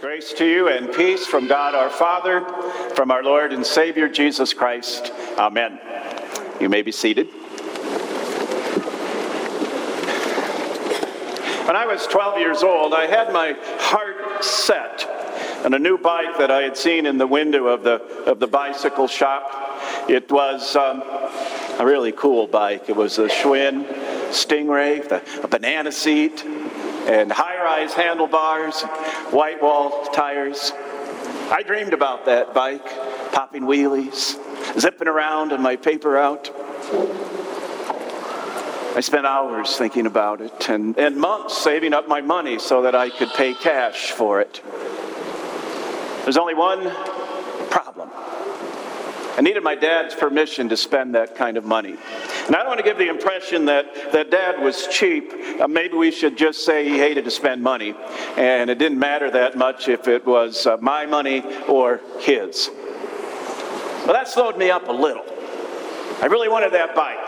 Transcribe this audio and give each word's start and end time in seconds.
Grace 0.00 0.32
to 0.34 0.46
you 0.46 0.68
and 0.68 0.92
peace 0.92 1.26
from 1.26 1.48
God 1.48 1.74
our 1.74 1.90
Father, 1.90 2.44
from 2.94 3.10
our 3.10 3.20
Lord 3.20 3.52
and 3.52 3.66
Savior 3.66 4.08
Jesus 4.08 4.54
Christ. 4.54 5.10
Amen. 5.36 5.80
You 6.60 6.68
may 6.68 6.82
be 6.82 6.92
seated. 6.92 7.26
When 11.66 11.74
I 11.74 11.84
was 11.84 12.06
12 12.06 12.38
years 12.38 12.62
old, 12.62 12.94
I 12.94 13.06
had 13.06 13.32
my 13.32 13.56
heart 13.80 14.44
set 14.44 15.04
on 15.64 15.74
a 15.74 15.80
new 15.80 15.98
bike 15.98 16.38
that 16.38 16.52
I 16.52 16.62
had 16.62 16.76
seen 16.76 17.04
in 17.04 17.18
the 17.18 17.26
window 17.26 17.66
of 17.66 17.82
the, 17.82 17.94
of 18.24 18.38
the 18.38 18.46
bicycle 18.46 19.08
shop. 19.08 19.50
It 20.08 20.30
was 20.30 20.76
um, 20.76 21.02
a 21.80 21.84
really 21.84 22.12
cool 22.12 22.46
bike. 22.46 22.88
It 22.88 22.94
was 22.94 23.18
a 23.18 23.26
Schwinn 23.26 23.84
Stingray, 24.30 25.42
a 25.42 25.48
banana 25.48 25.90
seat, 25.90 26.44
and 27.08 27.32
high 27.32 27.56
rise 27.56 27.94
handlebars, 27.94 28.82
white 29.30 29.62
wall 29.62 30.04
tires. 30.06 30.72
I 31.50 31.62
dreamed 31.66 31.94
about 31.94 32.26
that 32.26 32.52
bike, 32.52 32.84
popping 33.32 33.62
wheelies, 33.62 34.36
zipping 34.78 35.08
around 35.08 35.52
on 35.52 35.62
my 35.62 35.76
paper 35.76 36.10
route. 36.10 36.50
I 38.94 39.00
spent 39.00 39.26
hours 39.26 39.76
thinking 39.76 40.06
about 40.06 40.42
it 40.42 40.68
and, 40.68 40.98
and 40.98 41.16
months 41.16 41.56
saving 41.56 41.94
up 41.94 42.08
my 42.08 42.20
money 42.20 42.58
so 42.58 42.82
that 42.82 42.94
I 42.94 43.08
could 43.08 43.30
pay 43.30 43.54
cash 43.54 44.10
for 44.10 44.40
it. 44.42 44.60
There's 46.24 46.36
only 46.36 46.54
one 46.54 46.90
problem. 47.70 48.10
I 48.12 49.40
needed 49.40 49.62
my 49.62 49.76
dad's 49.76 50.14
permission 50.14 50.68
to 50.68 50.76
spend 50.76 51.14
that 51.14 51.36
kind 51.36 51.56
of 51.56 51.64
money. 51.64 51.96
And 52.48 52.56
I 52.56 52.60
don't 52.60 52.68
want 52.68 52.78
to 52.78 52.84
give 52.84 52.96
the 52.96 53.08
impression 53.08 53.66
that, 53.66 54.12
that 54.12 54.30
dad 54.30 54.62
was 54.62 54.86
cheap. 54.86 55.34
Uh, 55.60 55.68
maybe 55.68 55.98
we 55.98 56.10
should 56.10 56.38
just 56.38 56.64
say 56.64 56.88
he 56.88 56.96
hated 56.96 57.26
to 57.26 57.30
spend 57.30 57.62
money. 57.62 57.94
And 58.38 58.70
it 58.70 58.78
didn't 58.78 58.98
matter 58.98 59.30
that 59.30 59.58
much 59.58 59.86
if 59.88 60.08
it 60.08 60.24
was 60.26 60.66
uh, 60.66 60.78
my 60.80 61.04
money 61.04 61.42
or 61.68 62.00
his. 62.20 62.70
Well, 64.06 64.14
that 64.14 64.28
slowed 64.28 64.56
me 64.56 64.70
up 64.70 64.88
a 64.88 64.92
little. 64.92 65.26
I 66.22 66.26
really 66.26 66.48
wanted 66.48 66.72
that 66.72 66.94
bike. 66.94 67.18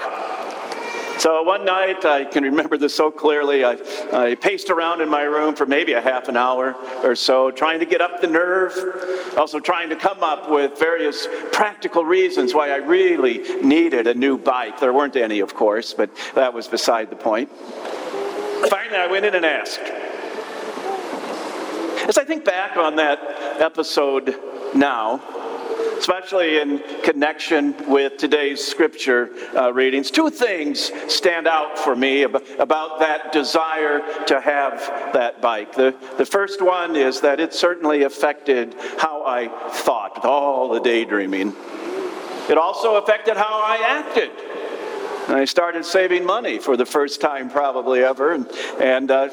So 1.20 1.42
one 1.42 1.66
night, 1.66 2.06
I 2.06 2.24
can 2.24 2.44
remember 2.44 2.78
this 2.78 2.94
so 2.94 3.10
clearly, 3.10 3.62
I, 3.62 3.76
I 4.10 4.36
paced 4.36 4.70
around 4.70 5.02
in 5.02 5.10
my 5.10 5.24
room 5.24 5.54
for 5.54 5.66
maybe 5.66 5.92
a 5.92 6.00
half 6.00 6.28
an 6.28 6.36
hour 6.38 6.74
or 7.04 7.14
so, 7.14 7.50
trying 7.50 7.78
to 7.80 7.84
get 7.84 8.00
up 8.00 8.22
the 8.22 8.26
nerve, 8.26 8.72
also 9.36 9.60
trying 9.60 9.90
to 9.90 9.96
come 9.96 10.22
up 10.22 10.48
with 10.48 10.78
various 10.78 11.28
practical 11.52 12.06
reasons 12.06 12.54
why 12.54 12.70
I 12.70 12.76
really 12.76 13.60
needed 13.62 14.06
a 14.06 14.14
new 14.14 14.38
bike. 14.38 14.80
There 14.80 14.94
weren't 14.94 15.14
any, 15.14 15.40
of 15.40 15.54
course, 15.54 15.92
but 15.92 16.08
that 16.34 16.54
was 16.54 16.68
beside 16.68 17.10
the 17.10 17.16
point. 17.16 17.50
Finally, 18.70 18.96
I 18.96 19.06
went 19.10 19.26
in 19.26 19.34
and 19.34 19.44
asked. 19.44 19.80
As 22.08 22.16
I 22.16 22.24
think 22.24 22.46
back 22.46 22.78
on 22.78 22.96
that 22.96 23.18
episode 23.60 24.36
now, 24.74 25.20
especially 26.00 26.58
in 26.58 26.82
connection 27.02 27.74
with 27.86 28.16
today's 28.16 28.64
scripture 28.64 29.30
uh, 29.54 29.70
readings. 29.70 30.10
Two 30.10 30.30
things 30.30 30.90
stand 31.08 31.46
out 31.46 31.78
for 31.78 31.94
me 31.94 32.22
about 32.22 32.98
that 33.00 33.32
desire 33.32 34.00
to 34.24 34.40
have 34.40 34.78
that 35.12 35.42
bike. 35.42 35.74
The, 35.74 35.94
the 36.16 36.24
first 36.24 36.62
one 36.62 36.96
is 36.96 37.20
that 37.20 37.38
it 37.38 37.52
certainly 37.52 38.04
affected 38.04 38.74
how 38.96 39.26
I 39.26 39.48
thought, 39.72 40.24
all 40.24 40.70
the 40.70 40.80
daydreaming. 40.80 41.54
It 42.48 42.56
also 42.56 42.96
affected 42.96 43.36
how 43.36 43.60
I 43.62 43.76
acted. 43.86 44.30
And 45.30 45.38
I 45.38 45.44
started 45.44 45.84
saving 45.84 46.26
money 46.26 46.58
for 46.58 46.76
the 46.76 46.84
first 46.84 47.20
time, 47.20 47.50
probably 47.50 48.02
ever. 48.02 48.32
And, 48.32 48.50
and 48.80 49.12
uh, 49.12 49.28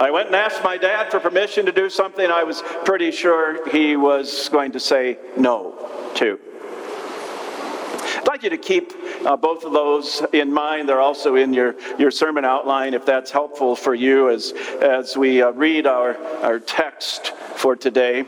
I 0.00 0.12
went 0.12 0.28
and 0.28 0.36
asked 0.36 0.62
my 0.62 0.76
dad 0.76 1.10
for 1.10 1.18
permission 1.18 1.66
to 1.66 1.72
do 1.72 1.90
something 1.90 2.30
I 2.30 2.44
was 2.44 2.62
pretty 2.84 3.10
sure 3.10 3.68
he 3.70 3.96
was 3.96 4.48
going 4.50 4.70
to 4.72 4.78
say 4.78 5.18
no 5.36 5.74
to. 6.14 6.38
I'd 8.16 8.28
like 8.28 8.44
you 8.44 8.50
to 8.50 8.56
keep 8.56 8.92
uh, 9.26 9.36
both 9.36 9.64
of 9.64 9.72
those 9.72 10.22
in 10.32 10.52
mind. 10.52 10.88
They're 10.88 11.00
also 11.00 11.34
in 11.34 11.52
your, 11.52 11.74
your 11.98 12.12
sermon 12.12 12.44
outline 12.44 12.94
if 12.94 13.04
that's 13.04 13.32
helpful 13.32 13.74
for 13.74 13.92
you 13.92 14.30
as, 14.30 14.52
as 14.80 15.16
we 15.16 15.42
uh, 15.42 15.50
read 15.50 15.88
our, 15.88 16.16
our 16.44 16.60
text 16.60 17.32
for 17.56 17.74
today. 17.74 18.24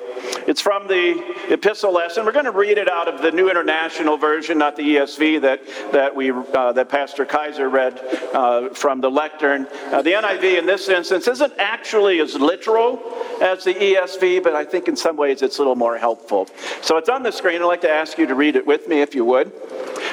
It's 0.47 0.61
from 0.61 0.87
the 0.87 1.53
epistle 1.53 1.93
lesson. 1.93 2.25
We're 2.25 2.31
going 2.31 2.45
to 2.45 2.53
read 2.53 2.79
it 2.79 2.89
out 2.89 3.09
of 3.09 3.21
the 3.21 3.33
New 3.33 3.51
International 3.51 4.17
Version, 4.17 4.59
not 4.59 4.77
the 4.77 4.97
ESV 4.97 5.41
that, 5.41 5.61
that, 5.91 6.15
we, 6.15 6.31
uh, 6.31 6.73
that 6.73 6.89
Pastor 6.89 7.25
Kaiser 7.25 7.69
read 7.69 7.99
uh, 8.33 8.69
from 8.69 9.01
the 9.01 9.11
lectern. 9.11 9.67
Uh, 9.87 10.03
the 10.03 10.13
NIV 10.13 10.59
in 10.59 10.67
this 10.67 10.89
instance 10.89 11.27
isn't 11.27 11.53
actually 11.59 12.21
as 12.21 12.37
literal 12.37 13.03
as 13.41 13.65
the 13.65 13.75
ESV, 13.75 14.45
but 14.45 14.55
I 14.55 14.65
think 14.65 14.87
in 14.87 14.95
some 14.95 15.17
ways 15.17 15.43
it's 15.43 15.59
a 15.59 15.63
little 15.63 15.75
more 15.75 15.99
helpful. 15.99 16.49
So 16.81 16.97
it's 16.97 17.09
on 17.09 17.25
the 17.25 17.33
screen. 17.33 17.61
I'd 17.61 17.65
like 17.65 17.81
to 17.81 17.91
ask 17.91 18.17
you 18.17 18.27
to 18.27 18.37
read 18.37 18.55
it 18.55 18.65
with 18.65 18.87
me 18.87 19.01
if 19.01 19.17
you 19.17 19.25
would. 19.25 19.51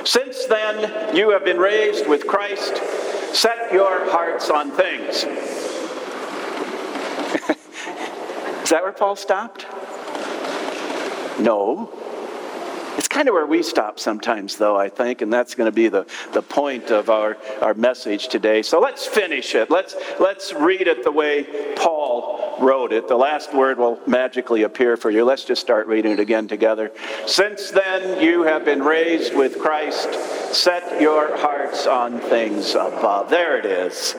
Since 0.04 0.46
then, 0.46 1.16
you 1.16 1.30
have 1.30 1.46
been 1.46 1.60
raised 1.60 2.08
with 2.08 2.26
Christ. 2.26 2.82
Set 3.36 3.72
your 3.72 4.10
hearts 4.10 4.50
on 4.50 4.72
things. 4.72 5.26
Is 8.64 8.70
that 8.72 8.82
where 8.82 8.92
Paul 8.92 9.16
stopped? 9.16 9.68
No. 11.44 11.90
It's 12.98 13.08
kind 13.08 13.28
of 13.28 13.34
where 13.34 13.46
we 13.46 13.64
stop 13.64 14.00
sometimes, 14.00 14.56
though, 14.58 14.78
I 14.78 14.88
think, 14.88 15.22
and 15.22 15.34
that's 15.34 15.56
going 15.56 15.66
to 15.66 15.76
be 15.76 15.90
the, 15.90 16.06
the 16.31 16.44
point 16.44 16.92
of 16.92 17.09
our, 17.09 17.38
our 17.59 17.74
message 17.74 18.28
today. 18.28 18.62
So 18.62 18.80
let's 18.80 19.06
finish 19.06 19.56
it. 19.56 19.72
Let's, 19.72 19.96
let's 20.20 20.53
read 20.53 20.88
it 20.88 21.03
the 21.03 21.12
way 21.12 21.74
Paul 21.76 22.56
wrote 22.62 22.94
it. 22.94 23.08
The 23.08 23.18
last 23.18 23.53
word 23.53 23.80
will 23.80 24.00
magically 24.06 24.62
appear 24.62 24.96
for 24.96 25.09
you. 25.09 25.26
Let's 25.26 25.44
just 25.44 25.59
start 25.59 25.88
reading 25.88 26.12
it 26.12 26.20
again 26.20 26.48
together. 26.48 26.92
Since 27.26 27.72
then 27.72 28.22
you 28.22 28.44
have 28.44 28.64
been 28.64 28.84
raised 28.84 29.36
with 29.36 29.59
Christ, 29.59 30.14
set 30.53 31.02
your 31.02 31.36
hearts 31.38 31.88
on 31.88 32.20
things 32.20 32.76
above. 32.76 33.30
There 33.32 33.58
it 33.58 33.66
is. 33.66 34.16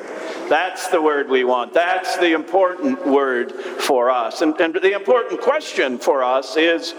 That's 0.49 0.89
the 0.89 1.01
word 1.01 1.29
we 1.29 1.45
want. 1.45 1.73
That's 1.73 2.17
the 2.19 2.33
important 2.33 3.07
word 3.07 3.53
for 3.53 4.11
us. 4.11 4.43
And, 4.43 4.59
and 4.61 4.75
the 4.75 4.93
important 4.93 5.41
question 5.41 5.99
for 5.99 6.23
us 6.23 6.57
is 6.57 6.95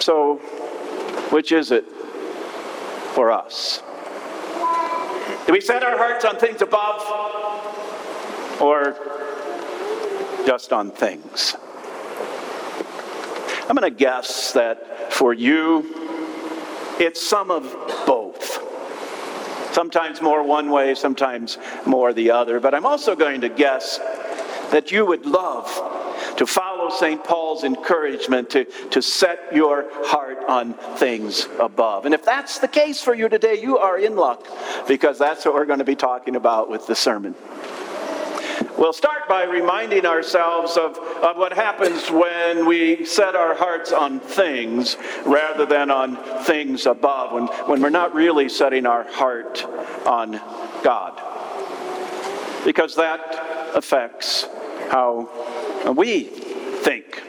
so, 0.00 0.36
which 1.30 1.52
is 1.52 1.70
it 1.70 1.84
for 3.14 3.30
us? 3.30 3.82
Do 5.46 5.52
we 5.52 5.60
set 5.60 5.82
our 5.82 5.96
hearts 5.96 6.24
on 6.24 6.36
things 6.38 6.62
above 6.62 7.02
or 8.60 8.96
just 10.46 10.72
on 10.72 10.90
things? 10.90 11.56
I'm 13.68 13.76
going 13.76 13.90
to 13.90 13.96
guess 13.96 14.52
that 14.52 15.12
for 15.12 15.32
you, 15.32 16.96
it's 16.98 17.20
some 17.24 17.50
of 17.50 17.72
both. 18.06 18.29
Sometimes 19.72 20.20
more 20.20 20.42
one 20.42 20.70
way, 20.70 20.94
sometimes 20.94 21.58
more 21.86 22.12
the 22.12 22.30
other. 22.30 22.60
But 22.60 22.74
I'm 22.74 22.86
also 22.86 23.14
going 23.14 23.40
to 23.42 23.48
guess 23.48 23.98
that 24.70 24.90
you 24.90 25.04
would 25.06 25.26
love 25.26 25.66
to 26.36 26.46
follow 26.46 26.90
St. 26.90 27.22
Paul's 27.22 27.64
encouragement 27.64 28.50
to, 28.50 28.64
to 28.64 29.02
set 29.02 29.40
your 29.52 29.86
heart 30.06 30.38
on 30.48 30.74
things 30.96 31.48
above. 31.58 32.06
And 32.06 32.14
if 32.14 32.24
that's 32.24 32.58
the 32.58 32.68
case 32.68 33.02
for 33.02 33.14
you 33.14 33.28
today, 33.28 33.60
you 33.60 33.78
are 33.78 33.98
in 33.98 34.16
luck 34.16 34.46
because 34.88 35.18
that's 35.18 35.44
what 35.44 35.54
we're 35.54 35.66
going 35.66 35.80
to 35.80 35.84
be 35.84 35.96
talking 35.96 36.36
about 36.36 36.70
with 36.70 36.86
the 36.86 36.94
sermon. 36.94 37.34
We'll 38.78 38.92
start 38.94 39.19
by 39.30 39.44
reminding 39.44 40.04
ourselves 40.06 40.76
of, 40.76 40.98
of 40.98 41.36
what 41.36 41.52
happens 41.52 42.10
when 42.10 42.66
we 42.66 43.04
set 43.04 43.36
our 43.36 43.54
hearts 43.54 43.92
on 43.92 44.18
things 44.18 44.96
rather 45.24 45.64
than 45.64 45.88
on 45.88 46.16
things 46.42 46.84
above, 46.84 47.32
when, 47.32 47.46
when 47.68 47.80
we're 47.80 47.90
not 47.90 48.12
really 48.12 48.48
setting 48.48 48.86
our 48.86 49.04
heart 49.04 49.64
on 50.04 50.32
God. 50.82 51.22
Because 52.64 52.96
that 52.96 53.70
affects 53.76 54.48
how 54.90 55.30
we 55.96 56.24
think. 56.24 57.22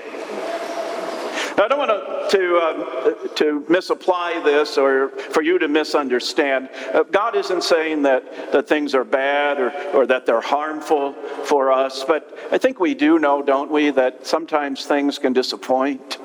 I 1.57 1.67
don't 1.67 1.77
want 1.77 1.91
to, 2.31 2.37
to, 2.37 2.57
uh, 2.57 3.27
to 3.35 3.65
misapply 3.67 4.41
this 4.43 4.77
or 4.77 5.09
for 5.09 5.41
you 5.41 5.59
to 5.59 5.67
misunderstand. 5.67 6.69
Uh, 6.93 7.03
God 7.03 7.35
isn't 7.35 7.63
saying 7.63 8.03
that, 8.03 8.51
that 8.51 8.67
things 8.67 8.95
are 8.95 9.03
bad 9.03 9.59
or, 9.59 9.71
or 9.93 10.05
that 10.07 10.25
they're 10.25 10.41
harmful 10.41 11.13
for 11.45 11.71
us, 11.71 12.03
but 12.03 12.37
I 12.51 12.57
think 12.57 12.79
we 12.79 12.93
do 12.93 13.19
know, 13.19 13.41
don't 13.41 13.71
we, 13.71 13.91
that 13.91 14.25
sometimes 14.25 14.85
things 14.85 15.19
can 15.19 15.33
disappoint. 15.33 16.17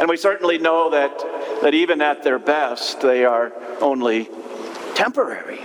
And 0.00 0.08
we 0.08 0.16
certainly 0.16 0.58
know 0.58 0.90
that, 0.90 1.16
that 1.62 1.74
even 1.74 2.00
at 2.00 2.22
their 2.22 2.38
best, 2.38 3.00
they 3.00 3.24
are 3.24 3.52
only 3.80 4.28
temporary. 4.94 5.60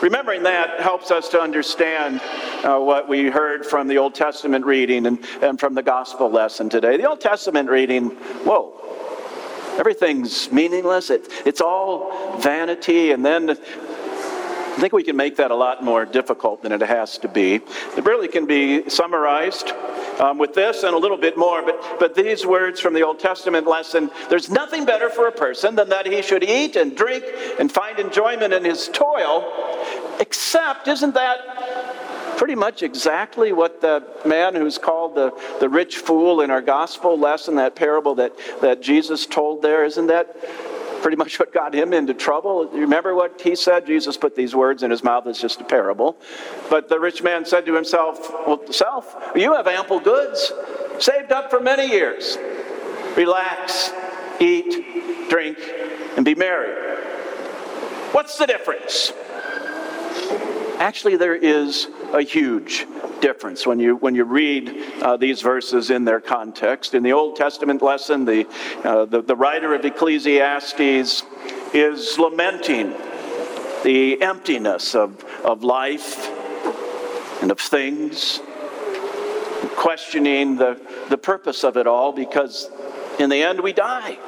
Remembering 0.00 0.42
that 0.42 0.80
helps 0.80 1.10
us 1.10 1.28
to 1.30 1.40
understand 1.40 2.20
uh, 2.62 2.78
what 2.78 3.08
we 3.08 3.30
heard 3.30 3.64
from 3.64 3.88
the 3.88 3.98
Old 3.98 4.14
Testament 4.14 4.66
reading 4.66 5.06
and, 5.06 5.24
and 5.40 5.58
from 5.58 5.74
the 5.74 5.82
gospel 5.82 6.30
lesson 6.30 6.68
today. 6.68 6.96
The 6.96 7.08
Old 7.08 7.20
Testament 7.20 7.70
reading, 7.70 8.10
whoa, 8.44 8.74
everything's 9.78 10.50
meaningless. 10.52 11.10
It, 11.10 11.28
it's 11.46 11.60
all 11.60 12.38
vanity. 12.38 13.12
And 13.12 13.24
then 13.24 13.56
I 14.74 14.80
think 14.80 14.92
we 14.92 15.04
can 15.04 15.16
make 15.16 15.36
that 15.36 15.52
a 15.52 15.54
lot 15.54 15.84
more 15.84 16.04
difficult 16.04 16.62
than 16.62 16.72
it 16.72 16.80
has 16.80 17.16
to 17.18 17.28
be. 17.28 17.60
It 17.96 18.04
really 18.04 18.26
can 18.26 18.44
be 18.44 18.90
summarized 18.90 19.70
um, 20.18 20.36
with 20.36 20.52
this 20.52 20.82
and 20.82 20.94
a 20.94 20.98
little 20.98 21.16
bit 21.16 21.38
more, 21.38 21.62
but, 21.62 22.00
but 22.00 22.16
these 22.16 22.44
words 22.44 22.80
from 22.80 22.92
the 22.92 23.02
Old 23.02 23.20
Testament 23.20 23.68
lesson 23.68 24.10
there's 24.28 24.50
nothing 24.50 24.84
better 24.84 25.08
for 25.10 25.28
a 25.28 25.32
person 25.32 25.76
than 25.76 25.90
that 25.90 26.06
he 26.06 26.22
should 26.22 26.42
eat 26.42 26.74
and 26.74 26.96
drink 26.96 27.24
and 27.60 27.70
find 27.70 28.00
enjoyment 28.00 28.52
in 28.52 28.64
his 28.64 28.88
toil, 28.92 29.44
except, 30.18 30.88
isn't 30.88 31.14
that 31.14 32.36
pretty 32.36 32.56
much 32.56 32.82
exactly 32.82 33.52
what 33.52 33.80
the 33.80 34.04
man 34.26 34.56
who's 34.56 34.76
called 34.76 35.14
the, 35.14 35.32
the 35.60 35.68
rich 35.68 35.98
fool 35.98 36.40
in 36.40 36.50
our 36.50 36.62
gospel 36.62 37.16
lesson, 37.16 37.54
that 37.54 37.76
parable 37.76 38.16
that, 38.16 38.32
that 38.60 38.82
Jesus 38.82 39.24
told 39.24 39.62
there, 39.62 39.84
isn't 39.84 40.08
that 40.08 40.34
pretty 41.04 41.18
much 41.18 41.38
what 41.38 41.52
got 41.52 41.74
him 41.74 41.92
into 41.92 42.14
trouble. 42.14 42.66
Remember 42.70 43.14
what 43.14 43.38
he 43.38 43.54
said? 43.54 43.84
Jesus 43.86 44.16
put 44.16 44.34
these 44.34 44.54
words 44.54 44.82
in 44.82 44.90
his 44.90 45.04
mouth. 45.04 45.26
It's 45.26 45.38
just 45.38 45.60
a 45.60 45.64
parable. 45.64 46.16
But 46.70 46.88
the 46.88 46.98
rich 46.98 47.22
man 47.22 47.44
said 47.44 47.66
to 47.66 47.74
himself, 47.74 48.30
Well, 48.46 48.72
self, 48.72 49.14
you 49.36 49.52
have 49.52 49.66
ample 49.66 50.00
goods 50.00 50.50
saved 50.98 51.30
up 51.30 51.50
for 51.50 51.60
many 51.60 51.92
years. 51.92 52.38
Relax, 53.18 53.92
eat, 54.40 55.28
drink, 55.28 55.58
and 56.16 56.24
be 56.24 56.34
merry. 56.34 56.72
What's 58.12 58.38
the 58.38 58.46
difference? 58.46 59.12
Actually, 60.78 61.16
there 61.16 61.36
is 61.36 61.86
a 62.12 62.22
huge 62.22 62.86
difference 63.20 63.64
when 63.64 63.78
you, 63.78 63.96
when 63.96 64.14
you 64.14 64.24
read 64.24 64.76
uh, 65.00 65.16
these 65.16 65.40
verses 65.40 65.90
in 65.90 66.04
their 66.04 66.20
context. 66.20 66.94
In 66.94 67.02
the 67.02 67.12
Old 67.12 67.36
Testament 67.36 67.80
lesson, 67.80 68.24
the, 68.24 68.46
uh, 68.82 69.04
the, 69.04 69.22
the 69.22 69.36
writer 69.36 69.72
of 69.74 69.84
Ecclesiastes 69.84 71.22
is 71.72 72.18
lamenting 72.18 72.92
the 73.84 74.20
emptiness 74.20 74.96
of, 74.96 75.22
of 75.44 75.62
life 75.62 76.28
and 77.40 77.52
of 77.52 77.60
things, 77.60 78.40
questioning 79.76 80.56
the, 80.56 80.80
the 81.08 81.18
purpose 81.18 81.62
of 81.62 81.76
it 81.76 81.86
all 81.86 82.12
because 82.12 82.68
in 83.20 83.30
the 83.30 83.42
end 83.42 83.60
we 83.60 83.72
die. 83.72 84.18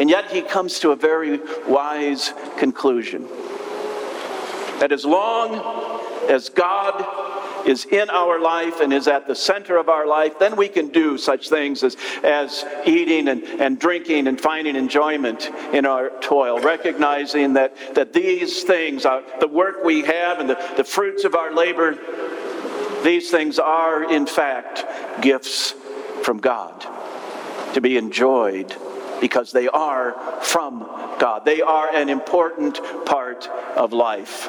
And 0.00 0.10
yet 0.10 0.30
he 0.30 0.42
comes 0.42 0.80
to 0.80 0.90
a 0.90 0.96
very 0.96 1.40
wise 1.66 2.32
conclusion 2.56 3.28
that 4.80 4.92
as 4.92 5.04
long 5.04 5.54
as 6.28 6.48
God 6.48 7.66
is 7.66 7.84
in 7.86 8.08
our 8.10 8.40
life 8.40 8.80
and 8.80 8.92
is 8.92 9.08
at 9.08 9.26
the 9.26 9.34
center 9.34 9.76
of 9.76 9.88
our 9.88 10.06
life, 10.06 10.38
then 10.38 10.56
we 10.56 10.68
can 10.68 10.88
do 10.88 11.18
such 11.18 11.48
things 11.48 11.82
as, 11.82 11.96
as 12.22 12.64
eating 12.86 13.28
and, 13.28 13.42
and 13.42 13.78
drinking 13.78 14.26
and 14.26 14.40
finding 14.40 14.76
enjoyment 14.76 15.50
in 15.72 15.84
our 15.84 16.10
toil, 16.20 16.60
recognizing 16.60 17.54
that, 17.54 17.74
that 17.94 18.12
these 18.12 18.62
things, 18.62 19.04
are, 19.04 19.22
the 19.40 19.48
work 19.48 19.84
we 19.84 20.02
have 20.02 20.38
and 20.40 20.48
the, 20.48 20.72
the 20.76 20.84
fruits 20.84 21.24
of 21.24 21.34
our 21.34 21.52
labor, 21.52 21.98
these 23.02 23.30
things 23.30 23.58
are, 23.58 24.10
in 24.10 24.26
fact, 24.26 25.22
gifts 25.22 25.74
from 26.22 26.38
God 26.38 26.86
to 27.74 27.80
be 27.80 27.96
enjoyed 27.96 28.74
because 29.20 29.52
they 29.52 29.68
are 29.68 30.12
from 30.42 30.80
God. 31.18 31.44
They 31.44 31.60
are 31.60 31.92
an 31.94 32.08
important 32.08 32.80
part 33.04 33.48
of 33.76 33.92
life, 33.92 34.46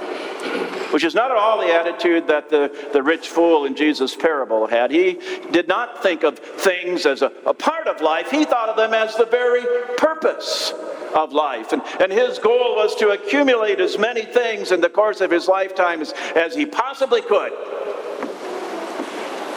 which 0.94 1.04
is 1.04 1.16
not 1.16 1.31
at 1.31 1.38
all 1.38 1.60
the 1.60 1.74
attitude 1.74 2.27
that 2.27 2.50
the, 2.50 2.89
the 2.94 3.01
rich 3.01 3.30
fool 3.30 3.66
in 3.66 3.75
Jesus' 3.75 4.16
parable 4.16 4.68
had. 4.68 4.92
He 4.92 5.19
did 5.51 5.68
not 5.68 6.04
think 6.04 6.24
of 6.24 6.39
things 6.39 7.06
as 7.06 7.21
a, 7.21 7.31
a 7.45 7.54
part 7.54 7.88
of 7.88 8.01
life, 8.01 8.31
he 8.31 8.45
thought 8.45 8.69
of 8.69 8.77
them 8.77 8.94
as 8.94 9.16
the 9.16 9.25
very 9.25 9.63
purpose 9.98 10.74
of 11.16 11.33
life. 11.33 11.74
And, 11.74 11.81
and 12.00 12.12
his 12.12 12.39
goal 12.39 12.75
was 12.75 12.95
to 12.98 13.10
accumulate 13.10 13.80
as 13.80 13.98
many 13.98 14.24
things 14.24 14.71
in 14.71 14.81
the 14.81 14.89
course 14.89 15.21
of 15.21 15.31
his 15.31 15.48
lifetime 15.48 16.01
as, 16.01 16.13
as 16.36 16.56
he 16.56 16.66
possibly 16.66 17.21
could. 17.21 17.51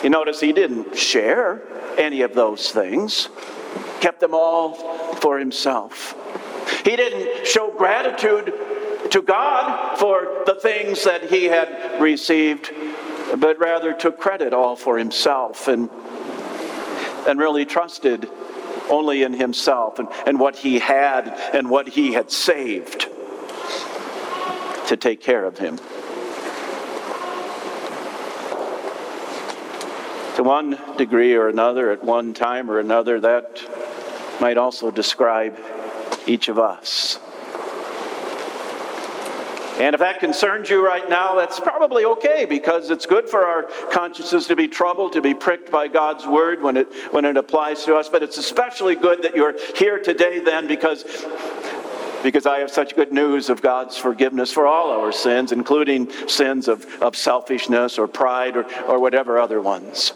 You 0.02 0.10
notice 0.10 0.40
he 0.40 0.52
didn't 0.52 0.96
share 0.96 1.62
any 1.96 2.22
of 2.22 2.34
those 2.34 2.70
things, 2.70 3.28
kept 4.02 4.18
them 4.18 4.34
all 4.34 4.74
for 5.14 5.38
himself. 5.38 6.16
He 6.84 6.96
didn't 6.96 7.46
show 7.46 7.70
gratitude 7.70 8.52
to 9.12 9.22
God 9.22 9.96
for 9.96 10.42
the 10.44 10.56
things 10.56 11.04
that 11.04 11.30
he 11.30 11.44
had 11.44 12.00
received, 12.00 12.72
but 13.38 13.60
rather 13.60 13.92
took 13.92 14.18
credit 14.18 14.52
all 14.52 14.74
for 14.74 14.98
himself 14.98 15.68
and, 15.68 15.88
and 17.28 17.38
really 17.38 17.64
trusted 17.64 18.28
only 18.90 19.22
in 19.22 19.32
himself 19.32 20.00
and, 20.00 20.08
and 20.26 20.40
what 20.40 20.56
he 20.56 20.80
had 20.80 21.28
and 21.54 21.70
what 21.70 21.88
he 21.88 22.12
had 22.12 22.32
saved 22.32 23.06
to 24.88 24.96
take 24.96 25.20
care 25.20 25.44
of 25.44 25.58
him. 25.58 25.76
To 30.36 30.42
one 30.42 30.78
degree 30.96 31.34
or 31.34 31.48
another, 31.48 31.92
at 31.92 32.02
one 32.02 32.34
time 32.34 32.68
or 32.70 32.80
another, 32.80 33.20
that 33.20 33.62
might 34.42 34.58
also 34.58 34.90
describe 34.90 35.56
each 36.26 36.48
of 36.48 36.58
us. 36.58 37.20
And 39.78 39.94
if 39.94 40.00
that 40.00 40.18
concerns 40.18 40.68
you 40.68 40.84
right 40.84 41.08
now, 41.08 41.36
that's 41.36 41.60
probably 41.60 42.04
okay 42.04 42.44
because 42.44 42.90
it's 42.90 43.06
good 43.06 43.28
for 43.28 43.46
our 43.46 43.62
consciences 43.92 44.48
to 44.48 44.56
be 44.56 44.66
troubled, 44.66 45.12
to 45.12 45.22
be 45.22 45.32
pricked 45.32 45.70
by 45.70 45.86
God's 45.86 46.26
word 46.26 46.60
when 46.60 46.76
it, 46.76 46.92
when 47.12 47.24
it 47.24 47.36
applies 47.36 47.84
to 47.84 47.94
us. 47.94 48.08
But 48.08 48.24
it's 48.24 48.36
especially 48.36 48.96
good 48.96 49.22
that 49.22 49.36
you're 49.36 49.54
here 49.76 50.00
today 50.00 50.40
then 50.40 50.66
because, 50.66 51.04
because 52.24 52.44
I 52.44 52.58
have 52.58 52.70
such 52.70 52.96
good 52.96 53.12
news 53.12 53.48
of 53.48 53.62
God's 53.62 53.96
forgiveness 53.96 54.52
for 54.52 54.66
all 54.66 54.90
our 54.90 55.12
sins, 55.12 55.52
including 55.52 56.10
sins 56.28 56.66
of, 56.66 56.84
of 57.00 57.14
selfishness 57.16 57.96
or 57.96 58.08
pride 58.08 58.56
or, 58.56 58.66
or 58.86 58.98
whatever 58.98 59.38
other 59.38 59.60
ones. 59.60 60.12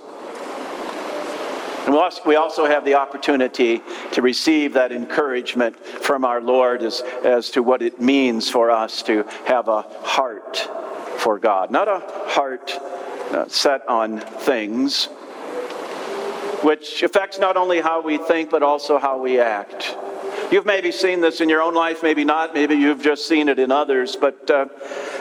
And 1.86 1.94
we 2.26 2.34
also 2.34 2.66
have 2.66 2.84
the 2.84 2.94
opportunity 2.94 3.80
to 4.12 4.20
receive 4.22 4.72
that 4.72 4.90
encouragement 4.90 5.76
from 5.78 6.24
our 6.24 6.40
Lord 6.40 6.82
as, 6.82 7.00
as 7.22 7.50
to 7.50 7.62
what 7.62 7.80
it 7.80 8.00
means 8.00 8.50
for 8.50 8.72
us 8.72 9.02
to 9.02 9.22
have 9.44 9.68
a 9.68 9.82
heart 9.82 10.68
for 11.18 11.38
God, 11.38 11.70
not 11.70 11.86
a 11.86 12.00
heart 12.28 12.72
uh, 12.72 13.46
set 13.48 13.88
on 13.88 14.20
things, 14.20 15.06
which 16.62 17.04
affects 17.04 17.38
not 17.38 17.56
only 17.56 17.80
how 17.80 18.02
we 18.02 18.18
think, 18.18 18.50
but 18.50 18.64
also 18.64 18.98
how 18.98 19.18
we 19.18 19.38
act. 19.38 19.96
You've 20.50 20.66
maybe 20.66 20.90
seen 20.92 21.20
this 21.20 21.40
in 21.40 21.48
your 21.48 21.62
own 21.62 21.74
life, 21.74 22.02
maybe 22.02 22.24
not, 22.24 22.52
maybe 22.52 22.74
you've 22.74 23.02
just 23.02 23.26
seen 23.26 23.48
it 23.48 23.58
in 23.58 23.70
others, 23.70 24.16
but 24.16 24.50
uh, 24.50 24.66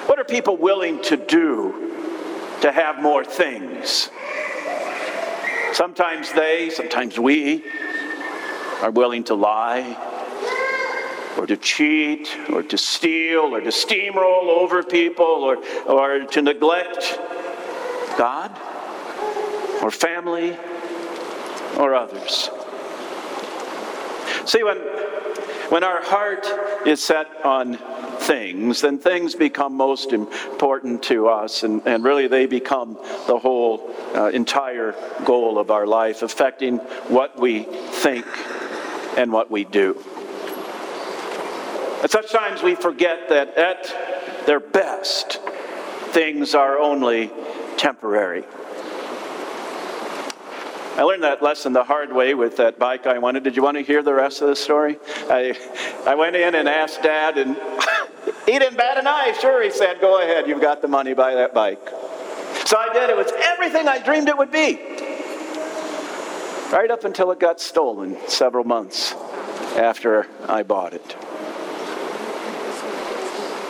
what 0.05 0.19
are 0.19 0.23
people 0.23 0.57
willing 0.57 1.01
to 1.03 1.17
do 1.17 1.91
to 2.61 2.71
have 2.71 3.01
more 3.01 3.23
things? 3.23 4.09
Sometimes 5.75 6.31
they, 6.31 6.69
sometimes 6.69 7.19
we, 7.19 7.61
are 8.81 8.91
willing 8.91 9.25
to 9.25 9.35
lie 9.35 9.97
or 11.37 11.45
to 11.45 11.57
cheat 11.57 12.33
or 12.49 12.63
to 12.63 12.77
steal 12.77 13.53
or 13.53 13.59
to 13.59 13.71
steamroll 13.71 14.47
over 14.47 14.83
people 14.83 15.25
or, 15.25 15.57
or 15.85 16.23
to 16.27 16.41
neglect 16.41 17.19
God 18.17 18.51
or 19.83 19.91
family 19.91 20.57
or 21.77 21.93
others. 21.93 22.49
See, 24.45 24.63
when, 24.63 24.77
when 25.69 25.83
our 25.83 26.01
heart 26.01 26.45
is 26.85 27.03
set 27.03 27.27
on 27.45 27.77
things, 28.19 28.81
then 28.81 28.99
things 28.99 29.35
become 29.35 29.75
most 29.75 30.13
important 30.13 31.03
to 31.03 31.27
us, 31.27 31.63
and, 31.63 31.81
and 31.85 32.03
really 32.03 32.27
they 32.27 32.45
become 32.45 32.97
the 33.27 33.37
whole 33.37 33.93
uh, 34.15 34.27
entire 34.27 34.95
goal 35.25 35.57
of 35.57 35.71
our 35.71 35.87
life, 35.87 36.21
affecting 36.21 36.77
what 37.07 37.39
we 37.39 37.63
think 37.63 38.25
and 39.17 39.31
what 39.31 39.49
we 39.49 39.63
do. 39.63 39.97
At 42.03 42.11
such 42.11 42.31
times, 42.31 42.61
we 42.61 42.75
forget 42.75 43.29
that 43.29 43.55
at 43.57 44.45
their 44.45 44.59
best, 44.59 45.39
things 46.11 46.53
are 46.53 46.77
only 46.77 47.31
temporary. 47.77 48.43
I 50.97 51.03
learned 51.03 51.23
that 51.23 51.43
lesson 51.43 51.73
the 51.73 51.83
hard 51.83 52.13
way 52.13 52.35
with 52.35 52.55
that 52.55 52.79
bike 52.79 53.05
I 53.05 53.19
wanted. 53.19 53.43
Did 53.43 53.57
you 53.57 53.63
want 53.63 53.75
to 53.75 53.83
hear 53.83 54.01
the 54.01 54.13
rest 54.13 54.41
of 54.41 54.47
the 54.47 54.55
story? 54.55 54.97
I, 55.29 55.53
I 56.07 56.15
went 56.15 56.37
in 56.37 56.55
and 56.55 56.69
asked 56.69 57.03
Dad, 57.03 57.37
and 57.37 57.57
he 58.45 58.57
didn't 58.57 58.77
bat 58.77 58.97
an 58.97 59.05
eye. 59.05 59.35
Sure, 59.41 59.61
he 59.61 59.71
said, 59.71 59.99
Go 59.99 60.21
ahead, 60.21 60.47
you've 60.47 60.61
got 60.61 60.81
the 60.81 60.87
money, 60.87 61.13
buy 61.13 61.35
that 61.35 61.53
bike. 61.53 61.85
So 62.65 62.77
I 62.77 62.93
did. 62.93 63.09
It 63.09 63.17
was 63.17 63.31
everything 63.43 63.89
I 63.89 63.99
dreamed 63.99 64.29
it 64.29 64.37
would 64.37 64.51
be. 64.51 64.75
Right 66.71 66.89
up 66.89 67.03
until 67.03 67.29
it 67.31 67.41
got 67.41 67.59
stolen 67.59 68.17
several 68.27 68.63
months 68.63 69.13
after 69.75 70.27
I 70.47 70.63
bought 70.63 70.93
it. 70.93 71.17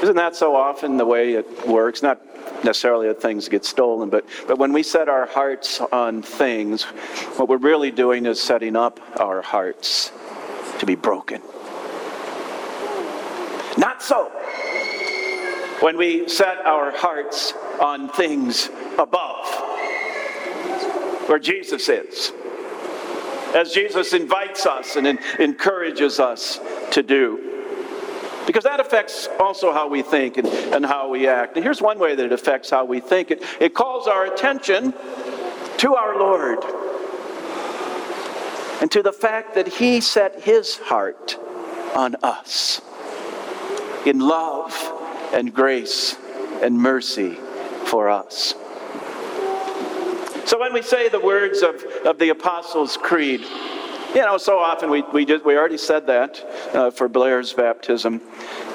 Isn't 0.03 0.15
that 0.17 0.35
so 0.35 0.55
often 0.55 0.97
the 0.97 1.05
way 1.05 1.33
it 1.33 1.67
works? 1.67 2.03
Not 2.03 2.21
necessarily 2.65 3.07
that 3.07 3.21
things 3.21 3.47
get 3.47 3.63
stolen, 3.63 4.09
but, 4.09 4.25
but 4.47 4.57
when 4.57 4.73
we 4.73 4.83
set 4.83 5.07
our 5.07 5.25
hearts 5.27 5.79
on 5.79 6.21
things, 6.21 6.83
what 7.37 7.47
we're 7.47 7.57
really 7.57 7.91
doing 7.91 8.25
is 8.25 8.41
setting 8.41 8.75
up 8.75 8.99
our 9.19 9.41
hearts 9.41 10.11
to 10.79 10.85
be 10.85 10.95
broken 10.95 11.41
Not 13.77 14.01
so. 14.01 14.31
When 15.81 15.97
we 15.97 16.29
set 16.29 16.65
our 16.65 16.91
hearts 16.91 17.53
on 17.81 18.09
things 18.09 18.69
above, 18.97 19.47
where 21.27 21.39
Jesus 21.39 21.89
is, 21.89 22.31
as 23.53 23.71
Jesus 23.71 24.13
invites 24.13 24.65
us 24.65 24.95
and 24.95 25.19
encourages 25.39 26.19
us 26.19 26.59
to 26.91 27.03
do. 27.03 27.54
Because 28.45 28.63
that 28.63 28.79
affects 28.79 29.27
also 29.39 29.71
how 29.71 29.87
we 29.87 30.01
think 30.01 30.37
and, 30.37 30.47
and 30.47 30.85
how 30.85 31.09
we 31.09 31.27
act. 31.27 31.55
And 31.55 31.63
here's 31.63 31.81
one 31.81 31.97
way 31.97 32.15
that 32.15 32.25
it 32.25 32.31
affects 32.31 32.69
how 32.69 32.85
we 32.85 32.99
think 32.99 33.31
it, 33.31 33.43
it 33.59 33.73
calls 33.73 34.07
our 34.07 34.25
attention 34.25 34.93
to 35.77 35.95
our 35.95 36.17
Lord 36.17 36.63
and 38.81 38.91
to 38.91 39.01
the 39.01 39.13
fact 39.13 39.55
that 39.55 39.67
He 39.67 40.01
set 40.01 40.41
His 40.43 40.77
heart 40.77 41.37
on 41.95 42.15
us 42.21 42.81
in 44.05 44.19
love 44.19 44.73
and 45.33 45.53
grace 45.53 46.15
and 46.61 46.77
mercy 46.77 47.37
for 47.85 48.09
us. 48.09 48.53
So 50.45 50.59
when 50.59 50.73
we 50.73 50.83
say 50.83 51.09
the 51.09 51.19
words 51.19 51.63
of, 51.63 51.83
of 52.05 52.19
the 52.19 52.29
Apostles' 52.29 52.97
Creed, 52.97 53.43
you 54.15 54.21
know, 54.21 54.37
so 54.37 54.57
often 54.57 54.89
we, 54.89 55.01
we, 55.13 55.25
just, 55.25 55.45
we 55.45 55.57
already 55.57 55.77
said 55.77 56.07
that 56.07 56.71
uh, 56.73 56.89
for 56.89 57.09
Blair's 57.09 57.51
baptism. 57.51 58.21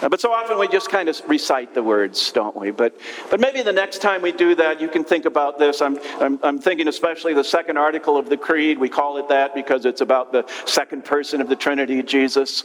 Uh, 0.02 0.08
but 0.10 0.20
so 0.20 0.32
often 0.32 0.58
we 0.58 0.68
just 0.68 0.90
kind 0.90 1.08
of 1.08 1.20
recite 1.26 1.72
the 1.72 1.82
words, 1.82 2.30
don't 2.32 2.54
we? 2.54 2.70
But, 2.70 2.94
but 3.30 3.40
maybe 3.40 3.62
the 3.62 3.72
next 3.72 4.02
time 4.02 4.20
we 4.20 4.32
do 4.32 4.54
that, 4.56 4.82
you 4.82 4.88
can 4.88 5.02
think 5.02 5.24
about 5.24 5.58
this. 5.58 5.80
I'm, 5.80 5.98
I'm, 6.20 6.38
I'm 6.42 6.58
thinking 6.58 6.88
especially 6.88 7.32
the 7.32 7.42
second 7.42 7.78
article 7.78 8.18
of 8.18 8.28
the 8.28 8.36
Creed. 8.36 8.78
We 8.78 8.90
call 8.90 9.16
it 9.16 9.28
that 9.30 9.54
because 9.54 9.86
it's 9.86 10.02
about 10.02 10.30
the 10.30 10.44
second 10.66 11.06
person 11.06 11.40
of 11.40 11.48
the 11.48 11.56
Trinity, 11.56 12.02
Jesus. 12.02 12.64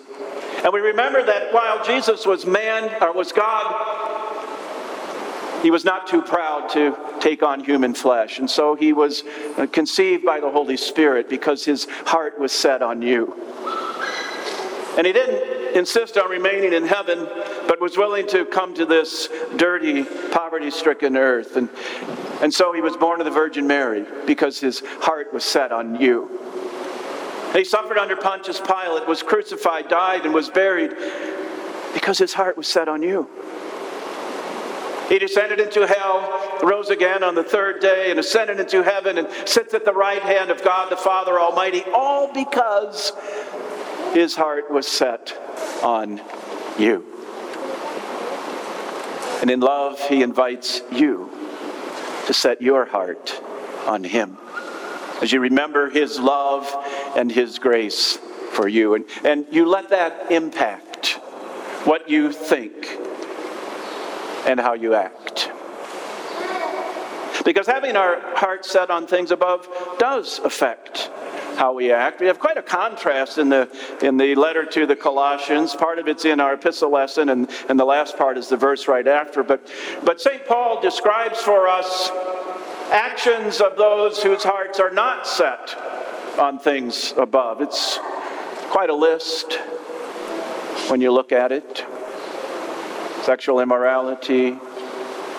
And 0.64 0.74
we 0.74 0.82
remember 0.82 1.24
that 1.24 1.54
while 1.54 1.84
Jesus 1.86 2.26
was 2.26 2.46
man, 2.46 3.02
or 3.02 3.14
was 3.14 3.32
God, 3.32 4.25
he 5.66 5.72
was 5.72 5.84
not 5.84 6.06
too 6.06 6.22
proud 6.22 6.70
to 6.70 6.96
take 7.20 7.42
on 7.42 7.60
human 7.60 7.96
flesh. 7.96 8.38
And 8.38 8.48
so 8.48 8.76
he 8.76 8.94
was 8.94 9.24
uh, 9.58 9.66
conceived 9.66 10.24
by 10.24 10.40
the 10.40 10.52
Holy 10.52 10.78
Spirit 10.78 11.28
because 11.28 11.66
his 11.66 11.88
heart 12.06 12.38
was 12.38 12.52
set 12.52 12.84
on 12.84 13.02
you. 13.02 13.34
And 14.96 15.08
he 15.08 15.12
didn't 15.12 15.76
insist 15.76 16.20
on 16.20 16.30
remaining 16.30 16.74
in 16.74 16.86
heaven, 16.86 17.28
but 17.68 17.82
was 17.82 17.98
willing 17.98 18.28
to 18.28 18.46
come 18.46 18.76
to 18.76 18.86
this 18.86 19.28
dirty, 19.56 20.04
poverty 20.32 20.70
stricken 20.70 21.18
earth. 21.18 21.56
And, 21.56 21.68
and 22.44 22.54
so 22.54 22.72
he 22.72 22.82
was 22.82 22.96
born 22.96 23.20
of 23.20 23.26
the 23.26 23.32
Virgin 23.32 23.66
Mary 23.66 24.06
because 24.28 24.60
his 24.60 24.84
heart 25.00 25.34
was 25.34 25.44
set 25.44 25.72
on 25.72 26.00
you. 26.00 26.30
He 27.54 27.64
suffered 27.64 27.98
under 27.98 28.16
Pontius 28.16 28.62
Pilate, 28.62 29.08
was 29.08 29.24
crucified, 29.24 29.88
died, 29.88 30.26
and 30.26 30.34
was 30.36 30.48
buried 30.48 30.96
because 31.96 32.20
his 32.20 32.34
heart 32.34 32.56
was 32.56 32.68
set 32.68 32.88
on 32.88 33.02
you. 33.02 33.28
He 35.10 35.20
descended 35.20 35.60
into 35.60 35.86
hell, 35.86 36.60
rose 36.64 36.90
again 36.90 37.24
on 37.24 37.36
the 37.36 37.44
third 37.44 37.80
day, 37.80 38.10
and 38.10 38.20
ascended 38.20 38.60
into 38.60 38.84
heaven 38.84 39.18
and 39.18 39.28
sits 39.48 39.74
at 39.74 39.86
the 39.86 39.94
right 39.94 40.22
hand 40.22 40.50
of 40.50 40.64
God 40.64 40.92
the 40.92 40.98
Father 40.98 41.40
Almighty, 41.40 41.84
all 41.94 42.34
because 42.34 43.12
his 44.14 44.36
heart 44.36 44.72
was 44.72 44.88
set 44.88 45.38
on 45.84 46.22
you. 46.80 47.06
And 49.42 49.52
in 49.52 49.60
love, 49.60 50.00
he 50.08 50.24
invites 50.24 50.82
you 50.92 51.30
to 52.26 52.34
set 52.34 52.62
your 52.62 52.86
heart 52.86 53.40
on 53.86 54.04
him 54.04 54.38
as 55.22 55.32
you 55.32 55.40
remember 55.40 55.90
his 55.90 56.20
love 56.20 56.70
and 57.16 57.32
his 57.32 57.60
grace 57.60 58.18
for 58.52 58.68
you. 58.68 58.96
And, 58.96 59.06
and 59.24 59.46
you 59.52 59.66
let 59.66 59.90
that 59.90 60.32
impact 60.32 61.20
what 61.86 62.10
you 62.10 62.32
think 62.32 62.95
and 64.46 64.60
how 64.60 64.74
you 64.74 64.94
act. 64.94 65.52
Because 67.44 67.68
having 67.68 67.96
our 67.96 68.20
heart 68.36 68.66
set 68.66 68.90
on 68.90 69.06
things 69.06 69.30
above 69.30 69.68
does 70.00 70.40
affect 70.40 71.12
how 71.58 71.74
we 71.74 71.92
act. 71.92 72.20
We 72.20 72.28
have 72.28 72.40
quite 72.40 72.58
a 72.58 72.62
contrast 72.62 73.38
in 73.38 73.50
the, 73.50 73.70
in 74.02 74.18
the 74.18 74.36
letter 74.36 74.66
to 74.66 74.86
the 74.86 74.96
Colossians. 74.96 75.76
Part 75.76 76.00
of 76.00 76.08
it's 76.08 76.26
in 76.26 76.40
our 76.40 76.56
epistle 76.56 76.92
lesson, 76.92 77.30
and, 77.30 77.50
and 77.70 77.80
the 77.80 77.86
last 77.86 78.18
part 78.18 78.38
is 78.38 78.50
the 78.50 78.58
verse 78.58 78.88
right 78.88 79.08
after. 79.08 79.44
But, 79.44 79.72
but 80.04 80.20
St. 80.20 80.46
Paul 80.46 80.82
describes 80.82 81.40
for 81.40 81.68
us 81.68 82.10
actions 82.92 83.62
of 83.62 83.78
those 83.78 84.22
whose 84.22 84.44
hearts 84.44 84.80
are 84.80 84.92
not 84.92 85.28
set 85.28 85.76
on 86.40 86.60
things 86.60 87.14
above. 87.18 87.62
It's 87.62 88.00
quite 88.70 88.90
a 88.90 88.96
list 88.96 89.54
when 90.90 91.00
you 91.00 91.12
look 91.12 91.32
at 91.32 91.52
it 91.52 91.85
sexual 93.26 93.60
immorality, 93.60 94.56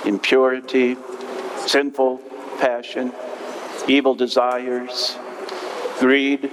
impurity, 0.05 0.97
sinful 1.66 2.19
passion, 2.59 3.12
evil 3.87 4.12
desires, 4.12 5.16
greed. 6.00 6.50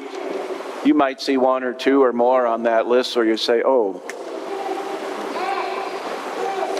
You 0.85 0.93
might 0.93 1.19
see 1.19 1.37
one 1.37 1.63
or 1.63 1.73
two 1.73 2.03
or 2.03 2.13
more 2.13 2.45
on 2.45 2.63
that 2.63 2.85
list, 2.85 3.17
or 3.17 3.25
you 3.25 3.35
say, 3.35 3.63
oh. 3.65 4.03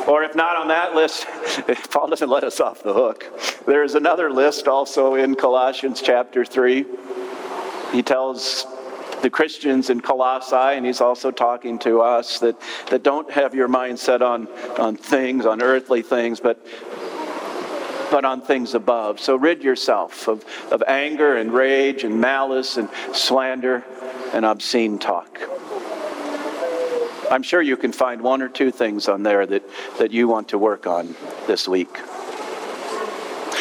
Or 0.07 0.23
if 0.23 0.35
not 0.35 0.55
on 0.57 0.67
that 0.67 0.93
list, 0.93 1.25
Paul 1.89 2.09
doesn't 2.09 2.29
let 2.29 2.43
us 2.43 2.59
off 2.59 2.83
the 2.83 2.93
hook. 2.93 3.25
There 3.65 3.83
is 3.83 3.95
another 3.95 4.31
list 4.31 4.67
also 4.67 5.15
in 5.15 5.33
Colossians 5.33 5.99
chapter 5.99 6.45
3. 6.45 6.85
He 7.91 8.03
tells 8.03 8.67
the 9.23 9.29
Christians 9.29 9.89
in 9.89 10.01
Colossae, 10.01 10.75
and 10.77 10.85
he's 10.85 11.01
also 11.01 11.31
talking 11.31 11.79
to 11.79 12.01
us 12.01 12.39
that, 12.39 12.59
that 12.89 13.03
don't 13.03 13.31
have 13.31 13.55
your 13.55 13.69
mind 13.69 13.97
set 13.97 14.21
on, 14.21 14.47
on 14.77 14.97
things, 14.97 15.45
on 15.45 15.63
earthly 15.63 16.03
things, 16.03 16.39
but 16.39 16.63
but 18.11 18.25
on 18.25 18.41
things 18.41 18.75
above. 18.75 19.19
So 19.19 19.35
rid 19.35 19.63
yourself 19.63 20.27
of, 20.27 20.45
of 20.71 20.83
anger 20.83 21.35
and 21.35 21.51
rage 21.51 22.03
and 22.03 22.21
malice 22.21 22.77
and 22.77 22.87
slander 23.11 23.83
and 24.33 24.45
obscene 24.45 24.99
talk. 24.99 25.39
I'm 27.31 27.41
sure 27.41 27.59
you 27.59 27.75
can 27.75 27.91
find 27.91 28.21
one 28.21 28.43
or 28.43 28.49
two 28.49 28.69
things 28.69 29.07
on 29.07 29.23
there 29.23 29.47
that, 29.47 29.63
that 29.97 30.11
you 30.11 30.27
want 30.27 30.49
to 30.49 30.59
work 30.59 30.85
on 30.85 31.15
this 31.47 31.67
week. 31.67 31.97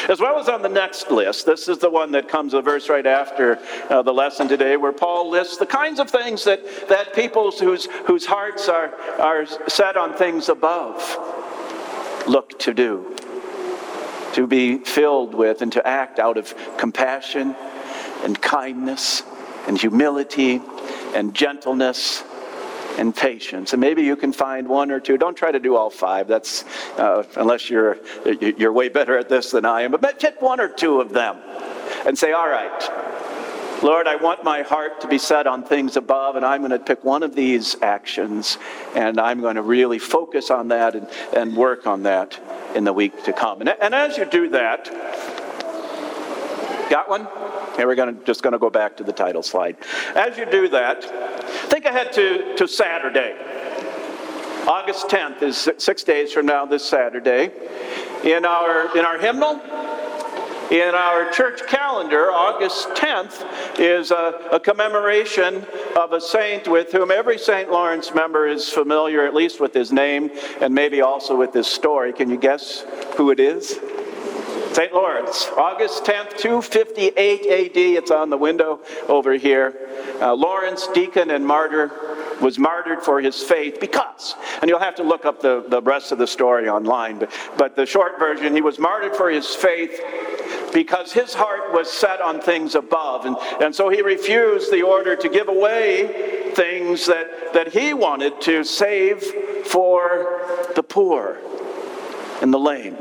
As 0.08 0.20
well 0.20 0.38
as 0.38 0.48
on 0.48 0.62
the 0.62 0.68
next 0.68 1.10
list, 1.10 1.46
this 1.46 1.68
is 1.68 1.78
the 1.78 1.90
one 1.90 2.12
that 2.12 2.28
comes 2.28 2.54
a 2.54 2.62
verse 2.62 2.88
right 2.88 3.06
after 3.06 3.58
uh, 3.88 4.02
the 4.02 4.12
lesson 4.12 4.48
today, 4.48 4.76
where 4.76 4.92
Paul 4.92 5.30
lists 5.30 5.58
the 5.58 5.66
kinds 5.66 6.00
of 6.00 6.10
things 6.10 6.44
that, 6.44 6.88
that 6.88 7.14
people 7.14 7.50
whose, 7.52 7.86
whose 8.06 8.26
hearts 8.26 8.68
are, 8.68 8.94
are 9.20 9.46
set 9.68 9.96
on 9.96 10.14
things 10.14 10.48
above 10.48 10.98
look 12.26 12.58
to 12.60 12.74
do, 12.74 13.16
to 14.34 14.46
be 14.46 14.78
filled 14.78 15.34
with 15.34 15.62
and 15.62 15.72
to 15.72 15.86
act 15.86 16.18
out 16.18 16.36
of 16.36 16.54
compassion 16.78 17.54
and 18.22 18.40
kindness 18.40 19.22
and 19.66 19.78
humility 19.78 20.60
and 21.14 21.34
gentleness 21.34 22.24
and 22.98 23.14
patience. 23.14 23.72
And 23.72 23.80
maybe 23.80 24.02
you 24.02 24.16
can 24.16 24.32
find 24.32 24.68
one 24.68 24.90
or 24.90 25.00
two. 25.00 25.16
Don't 25.16 25.36
try 25.36 25.50
to 25.50 25.60
do 25.60 25.76
all 25.76 25.90
five. 25.90 26.28
That's 26.28 26.64
uh, 26.98 27.24
unless 27.36 27.70
you're 27.70 27.98
you're 28.40 28.72
way 28.72 28.88
better 28.88 29.18
at 29.18 29.28
this 29.28 29.50
than 29.50 29.64
I 29.64 29.82
am. 29.82 29.92
But 29.92 30.18
pick 30.18 30.40
one 30.42 30.60
or 30.60 30.68
two 30.68 31.00
of 31.00 31.12
them, 31.12 31.36
and 32.06 32.16
say, 32.16 32.32
"All 32.32 32.48
right, 32.48 33.82
Lord, 33.82 34.06
I 34.06 34.16
want 34.16 34.44
my 34.44 34.62
heart 34.62 35.00
to 35.00 35.08
be 35.08 35.18
set 35.18 35.46
on 35.46 35.64
things 35.64 35.96
above, 35.96 36.36
and 36.36 36.44
I'm 36.44 36.60
going 36.60 36.70
to 36.70 36.78
pick 36.78 37.02
one 37.02 37.22
of 37.22 37.34
these 37.34 37.80
actions, 37.82 38.58
and 38.94 39.18
I'm 39.18 39.40
going 39.40 39.56
to 39.56 39.62
really 39.62 39.98
focus 39.98 40.50
on 40.50 40.68
that 40.68 40.94
and, 40.94 41.08
and 41.34 41.56
work 41.56 41.86
on 41.86 42.04
that 42.04 42.38
in 42.74 42.84
the 42.84 42.92
week 42.92 43.24
to 43.24 43.32
come." 43.32 43.60
And, 43.60 43.70
and 43.70 43.94
as 43.94 44.16
you 44.16 44.24
do 44.24 44.50
that, 44.50 44.84
got 46.90 47.08
one? 47.08 47.26
Okay, 47.72 47.86
we're 47.86 47.94
gonna, 47.94 48.12
just 48.24 48.42
going 48.42 48.52
to 48.52 48.58
go 48.58 48.70
back 48.70 48.98
to 48.98 49.04
the 49.04 49.12
title 49.12 49.42
slide. 49.42 49.76
As 50.14 50.36
you 50.36 50.44
do 50.44 50.68
that, 50.68 51.02
think 51.82 51.94
ahead 51.94 52.12
to, 52.12 52.54
to 52.54 52.68
Saturday. 52.68 53.34
August 54.68 55.08
10th 55.08 55.42
is 55.42 55.68
six 55.78 56.04
days 56.04 56.32
from 56.32 56.46
now, 56.46 56.64
this 56.64 56.84
Saturday. 56.84 57.50
In 58.22 58.44
our, 58.44 58.96
in 58.96 59.04
our 59.04 59.18
hymnal, 59.18 59.60
in 60.70 60.94
our 60.94 61.28
church 61.32 61.66
calendar, 61.66 62.30
August 62.30 62.88
10th 62.90 63.80
is 63.80 64.12
a, 64.12 64.48
a, 64.52 64.60
commemoration 64.60 65.66
of 65.96 66.12
a 66.12 66.20
saint 66.20 66.68
with 66.68 66.92
whom 66.92 67.10
every 67.10 67.36
St. 67.36 67.68
Lawrence 67.68 68.14
member 68.14 68.46
is 68.46 68.68
familiar, 68.68 69.26
at 69.26 69.34
least 69.34 69.58
with 69.60 69.74
his 69.74 69.90
name 69.90 70.30
and 70.60 70.72
maybe 70.72 71.00
also 71.00 71.36
with 71.36 71.52
his 71.52 71.66
story. 71.66 72.12
Can 72.12 72.30
you 72.30 72.36
guess 72.36 72.84
who 73.16 73.30
it 73.30 73.40
is? 73.40 73.80
St. 74.72 74.94
Lawrence, 74.94 75.48
August 75.58 76.04
10th, 76.04 76.38
258 76.38 77.16
AD. 77.16 77.76
It's 77.76 78.10
on 78.10 78.30
the 78.30 78.38
window 78.38 78.80
over 79.06 79.34
here. 79.34 79.74
Uh, 80.18 80.34
Lawrence, 80.34 80.88
deacon 80.94 81.30
and 81.30 81.46
martyr, 81.46 81.90
was 82.40 82.58
martyred 82.58 83.02
for 83.02 83.20
his 83.20 83.42
faith 83.42 83.78
because, 83.80 84.34
and 84.62 84.70
you'll 84.70 84.78
have 84.78 84.94
to 84.94 85.02
look 85.02 85.26
up 85.26 85.42
the, 85.42 85.64
the 85.68 85.82
rest 85.82 86.10
of 86.10 86.16
the 86.16 86.26
story 86.26 86.70
online, 86.70 87.18
but, 87.18 87.30
but 87.58 87.76
the 87.76 87.84
short 87.84 88.18
version, 88.18 88.54
he 88.54 88.62
was 88.62 88.78
martyred 88.78 89.14
for 89.14 89.28
his 89.28 89.54
faith 89.54 90.00
because 90.72 91.12
his 91.12 91.34
heart 91.34 91.74
was 91.74 91.92
set 91.92 92.22
on 92.22 92.40
things 92.40 92.74
above. 92.74 93.26
And, 93.26 93.36
and 93.60 93.74
so 93.74 93.90
he 93.90 94.00
refused 94.00 94.72
the 94.72 94.82
order 94.82 95.14
to 95.16 95.28
give 95.28 95.48
away 95.48 96.52
things 96.54 97.04
that, 97.06 97.52
that 97.52 97.74
he 97.74 97.92
wanted 97.92 98.40
to 98.42 98.64
save 98.64 99.22
for 99.66 100.70
the 100.74 100.82
poor 100.82 101.38
and 102.40 102.52
the 102.52 102.58
lame. 102.58 102.96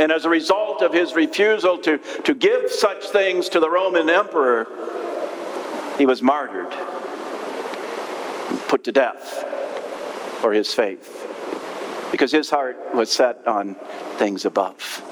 And 0.00 0.10
as 0.10 0.24
a 0.24 0.30
result 0.30 0.80
of 0.80 0.94
his 0.94 1.14
refusal 1.14 1.76
to, 1.80 1.98
to 2.24 2.34
give 2.34 2.72
such 2.72 3.10
things 3.10 3.50
to 3.50 3.60
the 3.60 3.68
Roman 3.68 4.08
emperor, 4.08 4.66
he 5.98 6.06
was 6.06 6.22
martyred, 6.22 6.70
put 8.68 8.84
to 8.84 8.92
death 8.92 9.44
for 10.40 10.54
his 10.54 10.72
faith, 10.72 11.28
because 12.10 12.32
his 12.32 12.48
heart 12.48 12.78
was 12.94 13.12
set 13.12 13.46
on 13.46 13.74
things 14.16 14.46
above. 14.46 15.02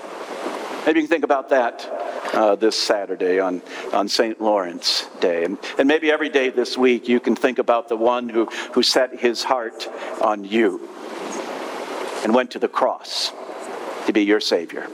Maybe 0.87 1.01
you 1.01 1.07
can 1.07 1.11
think 1.11 1.25
about 1.25 1.51
that 1.51 1.87
uh, 2.33 2.55
this 2.55 2.75
Saturday 2.75 3.41
on, 3.41 3.61
on 3.93 4.09
St. 4.09 4.41
Lawrence 4.41 5.07
Day. 5.21 5.45
And, 5.45 5.59
and 5.77 5.87
maybe 5.87 6.11
every 6.11 6.31
day 6.31 6.49
this 6.49 6.79
week 6.79 7.09
you 7.09 7.21
can 7.21 7.37
think 7.37 7.59
about 7.59 7.91
the 7.91 7.97
one 7.97 8.31
who, 8.31 8.47
who 8.73 8.83
set 8.83 9.21
his 9.21 9.43
heart 9.43 9.87
on 10.23 10.45
you 10.45 10.89
and 12.25 12.35
went 12.35 12.53
to 12.53 12.59
the 12.59 12.69
cross 12.69 13.33
to 14.09 14.13
be 14.15 14.23
your 14.23 14.41
Savior. 14.41 14.89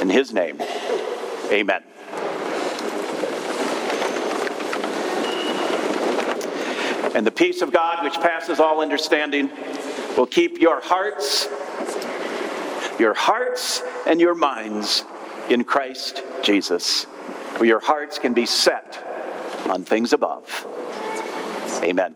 In 0.00 0.08
his 0.08 0.32
name, 0.32 0.62
amen. 1.50 1.82
And 7.16 7.26
the 7.26 7.32
peace 7.32 7.60
of 7.60 7.72
God, 7.72 8.04
which 8.04 8.14
passes 8.14 8.60
all 8.60 8.80
understanding, 8.80 9.50
will 10.16 10.26
keep 10.26 10.60
your 10.60 10.80
hearts, 10.80 11.48
your 13.00 13.14
hearts 13.14 13.82
and 14.06 14.20
your 14.20 14.36
minds 14.36 15.04
in 15.48 15.64
Christ 15.64 16.22
Jesus, 16.40 17.04
where 17.56 17.68
your 17.68 17.80
hearts 17.80 18.20
can 18.20 18.32
be 18.32 18.46
set 18.46 18.96
on 19.68 19.82
things 19.82 20.12
above. 20.12 20.68
Amen. 21.82 22.14